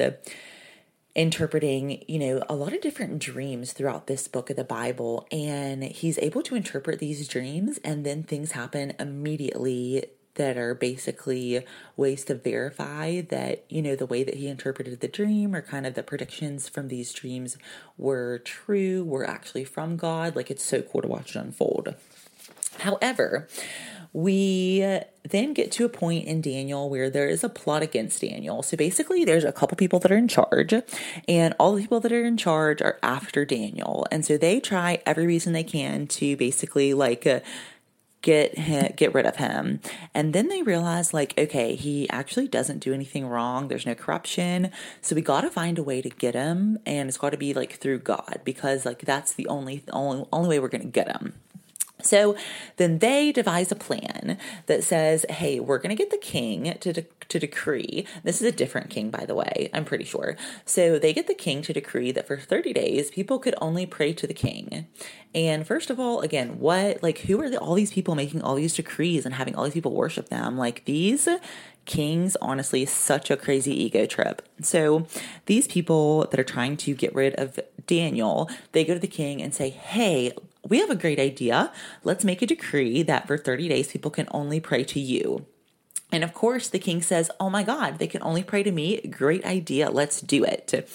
interpreting, 1.16 2.04
you 2.08 2.20
know, 2.20 2.44
a 2.50 2.56
lot 2.56 2.74
of 2.74 2.82
different 2.82 3.20
dreams 3.20 3.72
throughout 3.74 4.08
this 4.08 4.28
book 4.28 4.50
of 4.50 4.56
the 4.56 4.64
Bible. 4.64 5.28
And 5.32 5.84
he's 5.84 6.18
able 6.20 6.42
to 6.44 6.56
interpret 6.56 7.00
these 7.00 7.28
dreams, 7.28 7.80
and 7.84 8.06
then 8.06 8.24
things 8.24 8.54
happen 8.54 8.94
immediately 9.00 10.06
that 10.36 10.58
are 10.58 10.74
basically 10.74 11.64
ways 11.96 12.26
to 12.26 12.34
verify 12.34 13.22
that, 13.22 13.64
you 13.70 13.84
know, 13.84 13.96
the 13.96 14.08
way 14.08 14.24
that 14.24 14.34
he 14.34 14.48
interpreted 14.48 15.00
the 15.00 15.08
dream 15.08 15.54
or 15.54 15.62
kind 15.62 15.86
of 15.86 15.94
the 15.94 16.02
predictions 16.02 16.68
from 16.68 16.88
these 16.88 17.14
dreams 17.14 17.56
were 18.00 18.40
true, 18.40 19.04
were 19.04 19.30
actually 19.30 19.64
from 19.64 19.96
God. 19.96 20.36
Like 20.36 20.50
it's 20.50 20.64
so 20.64 20.82
cool 20.82 21.04
to 21.04 21.08
watch 21.08 21.36
it 21.36 21.40
unfold. 21.40 21.94
However, 22.80 23.48
we 24.14 24.82
then 25.24 25.54
get 25.54 25.72
to 25.72 25.86
a 25.86 25.90
point 25.90 26.28
in 26.28 26.42
Daniel 26.42 26.90
where 26.90 27.10
there 27.10 27.28
is 27.28 27.44
a 27.44 27.50
plot 27.50 27.82
against 27.82 28.22
Daniel. 28.22 28.62
So 28.62 28.78
basically, 28.78 29.26
there's 29.26 29.44
a 29.44 29.52
couple 29.52 29.76
people 29.76 30.00
that 30.00 30.12
are 30.12 30.18
in 30.18 30.28
charge, 30.28 30.74
and 31.28 31.56
all 31.60 31.74
the 31.76 31.82
people 31.82 32.00
that 32.02 32.12
are 32.12 32.26
in 32.26 32.38
charge 32.38 32.82
are 32.82 33.00
after 33.02 33.44
Daniel. 33.44 34.06
And 34.12 34.26
so 34.26 34.38
they 34.38 34.60
try 34.60 35.02
every 35.06 35.26
reason 35.26 35.54
they 35.54 35.64
can 35.64 36.08
to 36.08 36.38
basically 36.38 36.94
like 36.94 37.26
uh, 37.26 37.40
get 38.22 38.58
him, 38.58 38.94
get 38.96 39.14
rid 39.14 39.26
of 39.26 39.38
him. 39.38 39.80
And 40.14 40.34
then 40.34 40.48
they 40.48 40.62
realize 40.62 41.14
like, 41.14 41.34
okay, 41.38 41.76
he 41.76 42.10
actually 42.10 42.48
doesn't 42.48 42.80
do 42.80 42.94
anything 42.94 43.28
wrong. 43.28 43.68
There's 43.68 43.86
no 43.86 43.96
corruption. 43.96 44.72
So 45.02 45.16
we 45.16 45.22
got 45.22 45.42
to 45.42 45.50
find 45.50 45.80
a 45.80 45.84
way 45.84 46.02
to 46.02 46.10
get 46.10 46.36
him, 46.36 46.80
and 46.86 47.10
it's 47.10 47.18
got 47.18 47.32
to 47.32 47.38
be 47.38 47.54
like 47.54 47.74
through 47.74 48.00
God 48.00 48.42
because 48.44 48.86
like 48.86 49.00
that's 49.02 49.34
the 49.34 49.48
only 49.48 49.84
only 49.92 50.26
only 50.32 50.50
way 50.50 50.60
we're 50.60 50.68
going 50.68 50.82
to 50.82 50.88
get 50.88 51.12
him. 51.12 51.34
So 52.06 52.36
then 52.78 53.00
they 53.00 53.32
devise 53.32 53.72
a 53.72 53.76
plan 53.76 54.38
that 54.68 54.84
says, 54.84 55.26
hey, 55.30 55.60
we're 55.60 55.78
going 55.78 55.96
to 55.96 56.02
get 56.02 56.12
the 56.12 56.18
king 56.18 56.76
to, 56.80 56.94
de- 56.94 57.06
to 57.30 57.40
decree. 57.40 58.06
This 58.24 58.42
is 58.42 58.48
a 58.48 58.52
different 58.52 58.90
king, 58.90 59.10
by 59.10 59.26
the 59.26 59.36
way, 59.36 59.70
I'm 59.74 59.86
pretty 59.86 60.06
sure. 60.06 60.38
So 60.66 61.00
they 61.00 61.14
get 61.14 61.28
the 61.28 61.34
king 61.34 61.62
to 61.64 61.74
decree 61.74 62.12
that 62.12 62.28
for 62.28 62.38
30 62.38 62.74
days, 62.74 63.12
people 63.12 63.40
could 63.40 63.56
only 63.62 63.86
pray 63.86 64.14
to 64.14 64.28
the 64.28 64.34
king. 64.34 64.88
And 65.36 65.66
first 65.66 65.90
of 65.90 66.00
all, 66.00 66.22
again, 66.22 66.60
what, 66.60 67.02
like, 67.02 67.20
who 67.20 67.42
are 67.42 67.50
the, 67.50 67.58
all 67.58 67.74
these 67.74 67.92
people 67.92 68.14
making 68.14 68.42
all 68.42 68.56
these 68.56 68.76
decrees 68.76 69.26
and 69.26 69.34
having 69.34 69.56
all 69.56 69.64
these 69.64 69.74
people 69.74 69.94
worship 69.94 70.30
them? 70.30 70.58
Like, 70.58 70.86
these 70.86 71.28
kings, 71.86 72.38
honestly, 72.42 72.86
such 72.86 73.32
a 73.32 73.38
crazy 73.38 73.84
ego 73.84 74.06
trip. 74.06 74.42
So 74.62 75.08
these 75.48 75.68
people 75.68 76.28
that 76.32 76.40
are 76.40 76.46
trying 76.46 76.78
to 76.78 76.94
get 76.94 77.14
rid 77.16 77.36
of 77.36 77.60
Daniel, 77.88 78.50
they 78.72 78.86
go 78.86 78.94
to 78.94 79.00
the 79.00 79.08
king 79.08 79.42
and 79.42 79.54
say, 79.54 79.70
hey, 79.70 80.32
we 80.68 80.80
have 80.80 80.90
a 80.90 80.96
great 80.96 81.20
idea. 81.20 81.72
Let's 82.04 82.24
make 82.24 82.42
a 82.42 82.48
decree 82.48 83.04
that 83.04 83.28
for 83.28 83.38
30 83.38 83.68
days 83.68 83.92
people 83.92 84.12
can 84.12 84.28
only 84.32 84.60
pray 84.60 84.84
to 84.86 85.00
you. 85.00 85.46
And 86.12 86.24
of 86.24 86.34
course, 86.34 86.70
the 86.70 86.80
king 86.80 87.02
says, 87.02 87.32
Oh 87.40 87.50
my 87.50 87.64
God, 87.64 87.98
they 87.98 88.08
can 88.08 88.22
only 88.22 88.44
pray 88.44 88.62
to 88.64 88.72
me. 88.72 89.02
Great 89.02 89.44
idea. 89.46 89.90
Let's 89.90 90.22
do 90.22 90.44
it. 90.44 90.88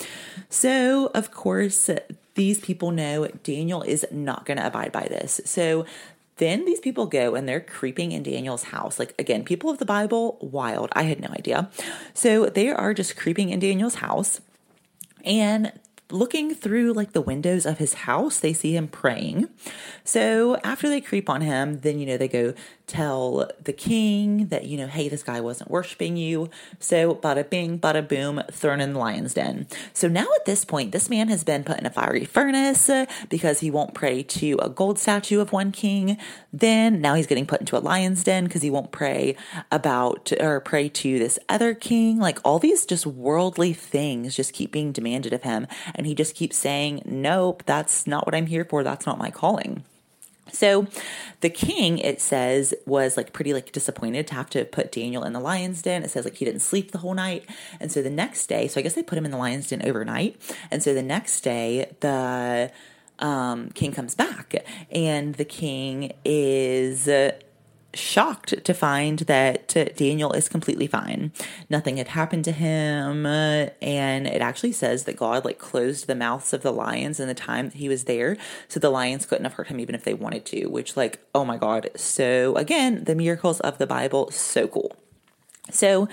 So, 0.49 1.11
of 1.13 1.33
course, 1.33 1.91
these 2.37 2.61
people 2.61 2.93
know 2.93 3.27
Daniel 3.43 3.83
is 3.83 4.07
not 4.13 4.47
going 4.47 4.59
to 4.59 4.67
abide 4.67 4.93
by 4.93 5.09
this. 5.09 5.41
So, 5.45 5.85
then 6.37 6.65
these 6.65 6.79
people 6.79 7.07
go 7.07 7.35
and 7.35 7.49
they're 7.49 7.61
creeping 7.61 8.13
in 8.13 8.23
Daniel's 8.23 8.63
house. 8.63 9.01
Like, 9.01 9.13
again, 9.19 9.43
people 9.43 9.71
of 9.71 9.79
the 9.79 9.85
Bible, 9.85 10.39
wild. 10.41 10.91
I 10.93 11.03
had 11.03 11.19
no 11.21 11.31
idea. 11.31 11.69
So, 12.15 12.47
they 12.47 12.69
are 12.71 12.95
just 12.95 13.17
creeping 13.17 13.51
in 13.51 13.59
Daniel's 13.59 13.97
house. 13.97 14.41
And 15.25 15.73
looking 16.11 16.55
through 16.55 16.93
like 16.93 17.13
the 17.13 17.21
windows 17.21 17.67
of 17.67 17.79
his 17.79 17.95
house, 17.95 18.39
they 18.39 18.53
see 18.53 18.77
him 18.77 18.89
praying. 18.89 19.49
So 20.05 20.57
after 20.65 20.89
they 20.89 21.01
creep 21.01 21.29
on 21.29 21.41
him, 21.41 21.81
then 21.81 21.99
you 21.99 22.07
know 22.07 22.17
they 22.17 22.29
go 22.29 22.55
tell 22.89 23.49
the 23.63 23.73
king 23.73 24.47
that, 24.47 24.65
you 24.65 24.77
know, 24.77 24.87
hey, 24.87 25.09
this 25.09 25.23
guy 25.23 25.41
wasn't 25.41 25.71
worshiping 25.71 26.17
you. 26.17 26.51
So 26.81 27.15
bada 27.15 27.49
bing, 27.49 27.79
bada 27.79 28.07
boom, 28.07 28.43
thrown 28.51 28.81
in 28.81 28.95
the 28.95 28.99
lion's 28.99 29.35
den. 29.35 29.67
So 29.93 30.09
now 30.09 30.27
at 30.37 30.47
this 30.47 30.65
point, 30.65 30.91
this 30.91 31.11
man 31.11 31.29
has 31.29 31.45
been 31.45 31.63
put 31.63 31.79
in 31.79 31.87
a 31.87 31.91
fiery 31.91 32.25
furnace 32.25 32.89
uh, 32.89 33.05
because 33.29 33.61
he 33.61 33.71
won't 33.71 33.95
pray 33.95 34.23
to 34.23 34.59
a 34.61 34.71
gold 34.71 34.99
statue 34.99 35.41
of 35.41 35.53
one 35.53 35.71
king. 35.71 36.17
Then 36.53 37.01
now 37.01 37.15
he's 37.15 37.27
getting 37.27 37.47
put 37.47 37.61
into 37.61 37.77
a 37.77 37.81
lion's 37.81 38.25
den 38.25 38.45
because 38.45 38.63
he 38.63 38.71
won't 38.71 38.91
pray 38.91 39.37
about 39.71 40.33
or 40.41 40.61
pray 40.61 40.89
to 40.89 41.19
this 41.19 41.39
other 41.49 41.75
king. 41.75 42.19
Like 42.19 42.39
all 42.45 42.59
these 42.59 42.87
just 42.87 43.07
worldly 43.07 43.75
things 43.75 44.35
just 44.35 44.55
keep 44.55 44.73
being 44.73 44.93
demanded 44.93 45.35
of 45.35 45.43
him. 45.43 45.67
And 45.99 46.07
he 46.07 46.15
just 46.15 46.35
keeps 46.35 46.57
saying, 46.57 47.03
nope, 47.05 47.65
that's 47.67 48.07
not 48.07 48.25
what 48.25 48.35
I'm 48.35 48.47
here 48.47 48.65
for. 48.65 48.83
That's 48.83 49.05
not 49.05 49.19
my 49.19 49.31
calling. 49.31 49.85
So 50.53 50.87
the 51.41 51.51
king, 51.51 51.99
it 51.99 52.21
says, 52.21 52.73
was 52.87 53.17
like 53.17 53.33
pretty 53.33 53.53
like 53.53 53.73
disappointed 53.73 54.27
to 54.29 54.35
have 54.35 54.49
to 54.51 54.65
put 54.65 54.93
Daniel 54.93 55.25
in 55.25 55.33
the 55.33 55.41
lion's 55.41 55.83
den. 55.83 56.03
It 56.05 56.11
says 56.11 56.25
like 56.25 56.37
he 56.37 56.45
didn't 56.45 56.63
sleep 56.63 56.93
the 56.93 56.99
whole 56.99 57.15
night. 57.15 57.45
And 57.81 57.93
so 57.93 58.01
the 58.01 58.11
next 58.11 58.47
day, 58.47 58.69
so 58.69 58.81
I 58.81 58.83
guess 58.83 58.95
they 58.95 59.03
put 59.03 59.19
him 59.19 59.25
in 59.25 59.31
the 59.31 59.37
lion's 59.37 59.69
den 59.69 59.83
overnight. 59.85 60.41
And 60.71 60.83
so 60.83 60.95
the 60.95 61.03
next 61.03 61.41
day, 61.43 61.93
the 62.01 62.71
um, 63.19 63.71
king 63.71 63.93
comes 63.93 64.15
back 64.15 64.55
and 64.91 65.35
the 65.35 65.45
king 65.45 66.13
is 66.25 67.09
shocked 67.95 68.65
to 68.65 68.75
find 68.75 69.21
that 69.21 69.69
Daniel 69.97 70.33
is 70.33 70.49
completely 70.49 70.87
fine. 70.87 71.33
Nothing 71.71 71.97
had 71.97 72.09
happened 72.09 72.45
to 72.45 72.53
him. 72.53 73.25
And 73.27 74.27
it 74.27 74.43
actually 74.43 74.73
says 74.73 75.05
that 75.05 75.17
God 75.17 75.45
like 75.45 75.59
closed 75.59 76.07
the 76.07 76.15
mouths 76.15 76.53
of 76.53 76.63
the 76.63 76.73
lions 76.73 77.19
in 77.19 77.29
the 77.29 77.35
time 77.35 77.71
that 77.71 77.79
he 77.79 77.89
was 77.89 78.05
there. 78.05 78.37
So 78.69 78.79
the 78.79 78.91
lions 78.91 79.25
couldn't 79.27 79.45
have 79.45 79.55
hurt 79.55 79.69
him 79.69 79.81
even 79.81 79.95
if 79.95 80.05
they 80.05 80.15
wanted 80.15 80.45
to, 80.47 80.67
which 80.67 80.97
like, 80.97 81.19
oh 81.35 81.45
my 81.45 81.57
God. 81.57 81.91
So 81.97 82.55
again, 82.57 83.05
the 83.05 83.15
miracles 83.15 83.59
of 83.61 83.79
the 83.79 83.87
Bible, 83.87 84.31
so 84.31 84.69
cool. 84.69 84.95
So 85.71 86.09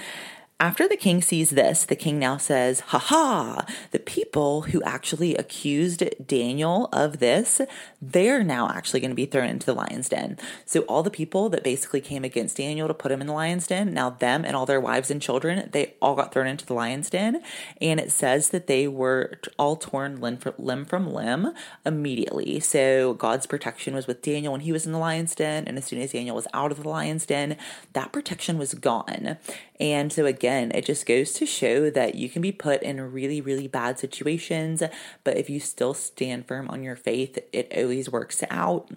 after 0.57 0.87
the 0.87 0.95
king 0.95 1.21
sees 1.21 1.49
this, 1.49 1.83
the 1.83 1.97
king 1.97 2.17
now 2.17 2.37
says, 2.37 2.79
Ha 2.79 2.97
ha! 2.97 3.65
The 3.91 3.99
people 3.99 4.61
who 4.61 4.81
actually 4.83 5.35
accused 5.35 6.01
Daniel 6.25 6.87
of 6.93 7.19
this, 7.19 7.59
they're 8.01 8.41
now 8.41 8.69
actually 8.69 9.01
going 9.01 9.11
to 9.11 9.15
be 9.15 9.25
thrown 9.25 9.49
into 9.49 9.65
the 9.65 9.73
lion's 9.73 10.07
den. 10.07 10.37
So, 10.65 10.81
all 10.83 11.03
the 11.03 11.11
people 11.11 11.49
that 11.49 11.61
basically 11.61 11.99
came 11.99 12.23
against 12.23 12.55
Daniel 12.55 12.87
to 12.87 12.93
put 12.93 13.11
him 13.11 13.19
in 13.19 13.27
the 13.27 13.33
lion's 13.33 13.67
den, 13.67 13.93
now 13.93 14.11
them 14.11 14.45
and 14.45 14.55
all 14.55 14.65
their 14.65 14.79
wives 14.79 15.11
and 15.11 15.21
children, 15.21 15.69
they 15.73 15.95
all 16.01 16.15
got 16.15 16.31
thrown 16.31 16.47
into 16.47 16.65
the 16.65 16.73
lion's 16.73 17.09
den. 17.09 17.41
And 17.81 17.99
it 17.99 18.11
says 18.11 18.49
that 18.49 18.67
they 18.67 18.87
were 18.87 19.39
all 19.59 19.75
torn 19.75 20.21
limb 20.21 20.85
from 20.85 21.13
limb 21.13 21.53
immediately. 21.85 22.61
So, 22.61 23.15
God's 23.15 23.45
protection 23.45 23.93
was 23.93 24.07
with 24.07 24.21
Daniel 24.21 24.53
when 24.53 24.61
he 24.61 24.71
was 24.71 24.85
in 24.85 24.93
the 24.93 24.99
lion's 24.99 25.35
den. 25.35 25.65
And 25.67 25.77
as 25.77 25.83
soon 25.83 25.99
as 25.99 26.13
Daniel 26.13 26.35
was 26.35 26.47
out 26.53 26.71
of 26.71 26.81
the 26.81 26.87
lion's 26.87 27.25
den, 27.25 27.57
that 27.91 28.13
protection 28.13 28.57
was 28.57 28.73
gone. 28.73 29.37
And 29.79 30.11
so, 30.11 30.25
again, 30.25 30.71
it 30.73 30.85
just 30.85 31.05
goes 31.05 31.33
to 31.33 31.45
show 31.45 31.89
that 31.89 32.15
you 32.15 32.29
can 32.29 32.41
be 32.41 32.51
put 32.51 32.81
in 32.81 33.01
really, 33.11 33.41
really 33.41 33.67
bad 33.67 33.99
situations, 33.99 34.81
but 35.23 35.37
if 35.37 35.49
you 35.49 35.59
still 35.59 35.93
stand 35.93 36.47
firm 36.47 36.69
on 36.69 36.83
your 36.83 36.95
faith, 36.95 37.37
it 37.51 37.71
always 37.75 38.09
works 38.09 38.43
out. 38.49 38.89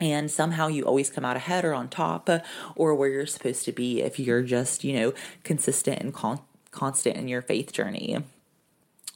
And 0.00 0.30
somehow 0.30 0.68
you 0.68 0.84
always 0.84 1.10
come 1.10 1.24
out 1.24 1.36
ahead 1.36 1.64
or 1.64 1.74
on 1.74 1.88
top 1.88 2.28
or 2.76 2.94
where 2.94 3.08
you're 3.08 3.26
supposed 3.26 3.64
to 3.64 3.72
be 3.72 4.02
if 4.02 4.18
you're 4.18 4.42
just, 4.42 4.84
you 4.84 4.98
know, 4.98 5.14
consistent 5.44 6.00
and 6.00 6.12
con- 6.12 6.40
constant 6.70 7.16
in 7.16 7.28
your 7.28 7.42
faith 7.42 7.72
journey. 7.72 8.18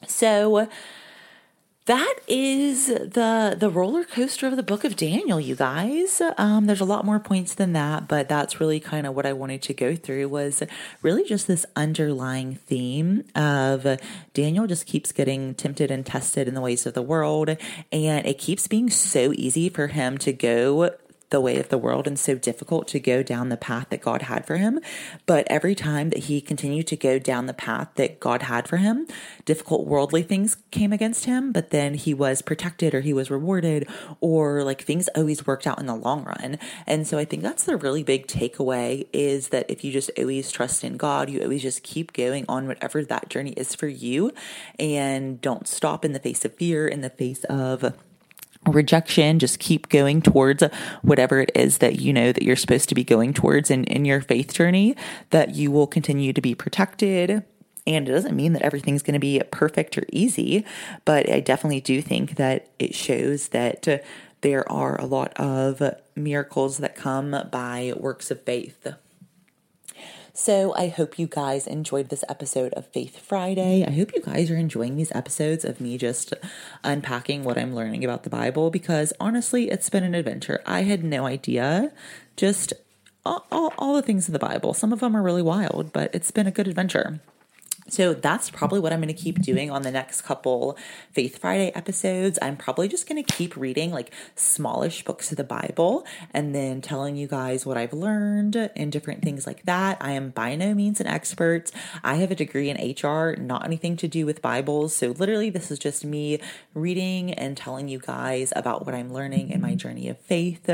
So, 0.06 0.68
that 1.88 2.16
is 2.28 2.88
the 2.88 3.56
the 3.58 3.70
roller 3.70 4.04
coaster 4.04 4.46
of 4.46 4.56
the 4.56 4.62
book 4.62 4.84
of 4.84 4.94
Daniel, 4.94 5.40
you 5.40 5.56
guys. 5.56 6.20
Um, 6.36 6.66
there's 6.66 6.82
a 6.82 6.84
lot 6.84 7.06
more 7.06 7.18
points 7.18 7.54
than 7.54 7.72
that, 7.72 8.06
but 8.06 8.28
that's 8.28 8.60
really 8.60 8.78
kind 8.78 9.06
of 9.06 9.14
what 9.16 9.24
I 9.24 9.32
wanted 9.32 9.62
to 9.62 9.72
go 9.72 9.96
through 9.96 10.28
was 10.28 10.62
really 11.00 11.24
just 11.24 11.46
this 11.46 11.64
underlying 11.76 12.56
theme 12.56 13.24
of 13.34 13.86
Daniel 14.34 14.66
just 14.66 14.84
keeps 14.84 15.12
getting 15.12 15.54
tempted 15.54 15.90
and 15.90 16.04
tested 16.04 16.46
in 16.46 16.52
the 16.52 16.60
ways 16.60 16.84
of 16.84 16.92
the 16.92 17.00
world, 17.00 17.56
and 17.90 18.26
it 18.26 18.38
keeps 18.38 18.68
being 18.68 18.90
so 18.90 19.32
easy 19.32 19.70
for 19.70 19.86
him 19.86 20.18
to 20.18 20.32
go 20.34 20.90
the 21.30 21.40
way 21.40 21.58
of 21.58 21.68
the 21.68 21.78
world 21.78 22.06
and 22.06 22.18
so 22.18 22.34
difficult 22.36 22.88
to 22.88 23.00
go 23.00 23.22
down 23.22 23.48
the 23.48 23.56
path 23.56 23.88
that 23.90 24.00
God 24.00 24.22
had 24.22 24.46
for 24.46 24.56
him. 24.56 24.80
But 25.26 25.46
every 25.48 25.74
time 25.74 26.10
that 26.10 26.24
he 26.24 26.40
continued 26.40 26.86
to 26.88 26.96
go 26.96 27.18
down 27.18 27.46
the 27.46 27.54
path 27.54 27.88
that 27.96 28.18
God 28.20 28.42
had 28.42 28.66
for 28.66 28.78
him, 28.78 29.06
difficult 29.44 29.86
worldly 29.86 30.22
things 30.22 30.56
came 30.70 30.92
against 30.92 31.26
him, 31.26 31.52
but 31.52 31.70
then 31.70 31.94
he 31.94 32.14
was 32.14 32.42
protected 32.42 32.94
or 32.94 33.00
he 33.00 33.12
was 33.12 33.30
rewarded 33.30 33.88
or 34.20 34.64
like 34.64 34.82
things 34.82 35.08
always 35.14 35.46
worked 35.46 35.66
out 35.66 35.78
in 35.78 35.86
the 35.86 35.94
long 35.94 36.24
run. 36.24 36.58
And 36.86 37.06
so 37.06 37.18
I 37.18 37.24
think 37.24 37.42
that's 37.42 37.64
the 37.64 37.76
really 37.76 38.02
big 38.02 38.26
takeaway 38.26 39.06
is 39.12 39.48
that 39.48 39.70
if 39.70 39.84
you 39.84 39.92
just 39.92 40.10
always 40.18 40.50
trust 40.50 40.82
in 40.82 40.96
God, 40.96 41.28
you 41.28 41.42
always 41.42 41.62
just 41.62 41.82
keep 41.82 42.12
going 42.12 42.46
on 42.48 42.66
whatever 42.66 43.04
that 43.04 43.28
journey 43.28 43.52
is 43.52 43.74
for 43.74 43.88
you 43.88 44.32
and 44.78 45.40
don't 45.40 45.68
stop 45.68 46.04
in 46.04 46.12
the 46.12 46.18
face 46.18 46.44
of 46.44 46.54
fear, 46.54 46.88
in 46.88 47.02
the 47.02 47.10
face 47.10 47.44
of 47.44 47.94
rejection 48.66 49.38
just 49.38 49.58
keep 49.58 49.88
going 49.88 50.20
towards 50.20 50.62
whatever 51.02 51.40
it 51.40 51.50
is 51.54 51.78
that 51.78 52.00
you 52.00 52.12
know 52.12 52.32
that 52.32 52.42
you're 52.42 52.56
supposed 52.56 52.88
to 52.88 52.94
be 52.94 53.04
going 53.04 53.32
towards 53.32 53.70
in, 53.70 53.84
in 53.84 54.04
your 54.04 54.20
faith 54.20 54.52
journey 54.52 54.94
that 55.30 55.54
you 55.54 55.70
will 55.70 55.86
continue 55.86 56.32
to 56.32 56.40
be 56.40 56.54
protected. 56.54 57.44
And 57.86 58.06
it 58.06 58.12
doesn't 58.12 58.36
mean 58.36 58.52
that 58.52 58.62
everything's 58.62 59.02
going 59.02 59.14
to 59.14 59.20
be 59.20 59.40
perfect 59.50 59.96
or 59.96 60.04
easy 60.12 60.64
but 61.04 61.30
i 61.30 61.40
definitely 61.40 61.80
do 61.80 62.02
think 62.02 62.36
that 62.36 62.68
it 62.78 62.94
shows 62.94 63.48
that 63.48 64.04
there 64.40 64.70
are 64.70 65.00
a 65.00 65.06
lot 65.06 65.32
of 65.34 65.82
miracles 66.14 66.78
that 66.78 66.94
come 66.94 67.34
by 67.50 67.92
works 67.96 68.30
of 68.30 68.42
faith 68.42 68.86
so 70.38 70.72
I 70.74 70.86
hope 70.86 71.18
you 71.18 71.26
guys 71.26 71.66
enjoyed 71.66 72.10
this 72.10 72.22
episode 72.28 72.72
of 72.74 72.86
Faith 72.86 73.18
Friday. 73.18 73.84
I 73.84 73.90
hope 73.90 74.14
you 74.14 74.22
guys 74.22 74.52
are 74.52 74.56
enjoying 74.56 74.94
these 74.94 75.10
episodes 75.10 75.64
of 75.64 75.80
me 75.80 75.98
just 75.98 76.32
unpacking 76.84 77.42
what 77.42 77.58
I'm 77.58 77.74
learning 77.74 78.04
about 78.04 78.22
the 78.22 78.30
Bible 78.30 78.70
because 78.70 79.12
honestly, 79.18 79.68
it's 79.68 79.90
been 79.90 80.04
an 80.04 80.14
adventure. 80.14 80.62
I 80.64 80.82
had 80.82 81.02
no 81.02 81.26
idea 81.26 81.90
just 82.36 82.72
all, 83.26 83.46
all, 83.50 83.74
all 83.78 83.94
the 83.96 84.02
things 84.02 84.28
in 84.28 84.32
the 84.32 84.38
Bible. 84.38 84.74
Some 84.74 84.92
of 84.92 85.00
them 85.00 85.16
are 85.16 85.22
really 85.22 85.42
wild, 85.42 85.92
but 85.92 86.14
it's 86.14 86.30
been 86.30 86.46
a 86.46 86.52
good 86.52 86.68
adventure. 86.68 87.18
So 87.88 88.14
that's 88.14 88.50
probably 88.50 88.80
what 88.80 88.92
I'm 88.92 89.00
going 89.00 89.14
to 89.14 89.20
keep 89.20 89.40
doing 89.40 89.70
on 89.70 89.82
the 89.82 89.90
next 89.90 90.22
couple 90.22 90.76
Faith 91.10 91.38
Friday 91.38 91.72
episodes. 91.74 92.38
I'm 92.42 92.56
probably 92.56 92.88
just 92.88 93.08
going 93.08 93.22
to 93.22 93.32
keep 93.32 93.56
reading 93.56 93.90
like 93.90 94.12
smallish 94.34 95.04
books 95.04 95.30
of 95.30 95.36
the 95.36 95.44
Bible 95.44 96.06
and 96.32 96.54
then 96.54 96.80
telling 96.80 97.16
you 97.16 97.26
guys 97.26 97.64
what 97.64 97.76
I've 97.76 97.92
learned 97.92 98.56
and 98.56 98.92
different 98.92 99.22
things 99.22 99.46
like 99.46 99.64
that. 99.64 99.96
I 100.00 100.12
am 100.12 100.30
by 100.30 100.54
no 100.54 100.74
means 100.74 101.00
an 101.00 101.06
expert. 101.06 101.70
I 102.04 102.16
have 102.16 102.30
a 102.30 102.34
degree 102.34 102.70
in 102.70 102.76
HR, 102.76 103.36
not 103.38 103.64
anything 103.64 103.96
to 103.98 104.08
do 104.08 104.26
with 104.26 104.42
Bibles. 104.42 104.94
So 104.94 105.08
literally, 105.08 105.50
this 105.50 105.70
is 105.70 105.78
just 105.78 106.04
me 106.04 106.40
reading 106.74 107.32
and 107.32 107.56
telling 107.56 107.88
you 107.88 107.98
guys 107.98 108.52
about 108.54 108.84
what 108.84 108.94
I'm 108.94 109.12
learning 109.12 109.50
in 109.50 109.60
my 109.60 109.74
journey 109.74 110.08
of 110.08 110.18
faith. 110.18 110.68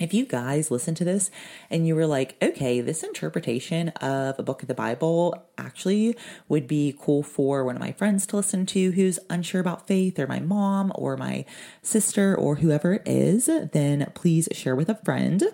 If 0.00 0.12
you 0.12 0.26
guys 0.26 0.70
listen 0.70 0.94
to 0.96 1.04
this 1.04 1.30
and 1.70 1.86
you 1.86 1.94
were 1.94 2.06
like, 2.06 2.36
okay, 2.42 2.80
this 2.80 3.02
interpretation 3.02 3.90
of 4.00 4.38
a 4.38 4.42
book 4.42 4.62
of 4.62 4.68
the 4.68 4.74
Bible 4.74 5.46
actually 5.56 6.16
would 6.48 6.66
be 6.66 6.94
cool 6.98 7.22
for 7.22 7.64
one 7.64 7.76
of 7.76 7.80
my 7.80 7.92
friends 7.92 8.26
to 8.26 8.36
listen 8.36 8.66
to 8.66 8.90
who's 8.92 9.18
unsure 9.30 9.60
about 9.60 9.86
faith, 9.86 10.18
or 10.18 10.26
my 10.26 10.40
mom, 10.40 10.92
or 10.96 11.16
my 11.16 11.44
sister, 11.82 12.34
or 12.34 12.56
whoever 12.56 12.94
it 12.94 13.02
is, 13.06 13.46
then 13.72 14.10
please 14.14 14.48
share 14.52 14.74
with 14.74 14.88
a 14.88 14.96
friend. 14.96 15.44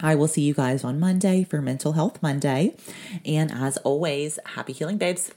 I 0.00 0.14
will 0.14 0.28
see 0.28 0.42
you 0.42 0.54
guys 0.54 0.82
on 0.84 0.98
Monday 0.98 1.44
for 1.44 1.60
Mental 1.60 1.92
Health 1.92 2.22
Monday. 2.22 2.76
And 3.24 3.52
as 3.52 3.76
always, 3.78 4.38
happy 4.46 4.72
healing, 4.72 4.96
babes. 4.96 5.32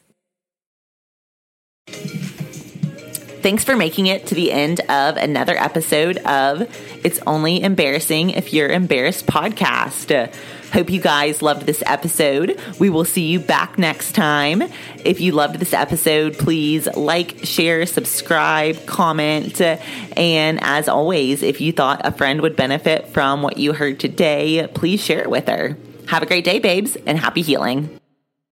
Thanks 3.44 3.66
for 3.66 3.76
making 3.76 4.08
it 4.08 4.28
to 4.28 4.36
the 4.36 4.54
end 4.54 4.80
of 4.90 5.18
another 5.18 5.58
episode 5.58 6.18
of 6.20 6.62
It's 7.04 7.20
Only 7.28 7.62
Embarrassing 7.62 8.30
If 8.30 8.54
You're 8.54 8.70
Embarrassed 8.70 9.26
podcast. 9.26 10.34
Hope 10.72 10.90
you 10.90 11.02
guys 11.02 11.42
loved 11.42 11.66
this 11.66 11.84
episode. 11.86 12.58
We 12.80 12.90
will 12.90 13.04
see 13.04 13.26
you 13.26 13.42
back 13.42 13.78
next 13.78 14.14
time. 14.14 14.64
If 15.04 15.20
you 15.20 15.34
loved 15.34 15.60
this 15.60 15.74
episode, 15.74 16.38
please 16.38 16.88
like, 16.96 17.44
share, 17.44 17.86
subscribe, 17.86 18.86
comment. 18.86 19.60
And 19.60 20.60
as 20.64 20.88
always, 20.88 21.44
if 21.44 21.60
you 21.60 21.74
thought 21.74 22.00
a 22.06 22.14
friend 22.14 22.40
would 22.44 22.56
benefit 22.56 23.10
from 23.10 23.42
what 23.42 23.58
you 23.58 23.74
heard 23.74 24.00
today, 24.00 24.68
please 24.74 25.04
share 25.04 25.20
it 25.20 25.30
with 25.30 25.50
her. 25.50 25.78
Have 26.08 26.24
a 26.24 26.28
great 26.28 26.46
day, 26.46 26.60
babes, 26.60 26.96
and 27.06 27.20
happy 27.20 27.42
healing. 27.42 28.00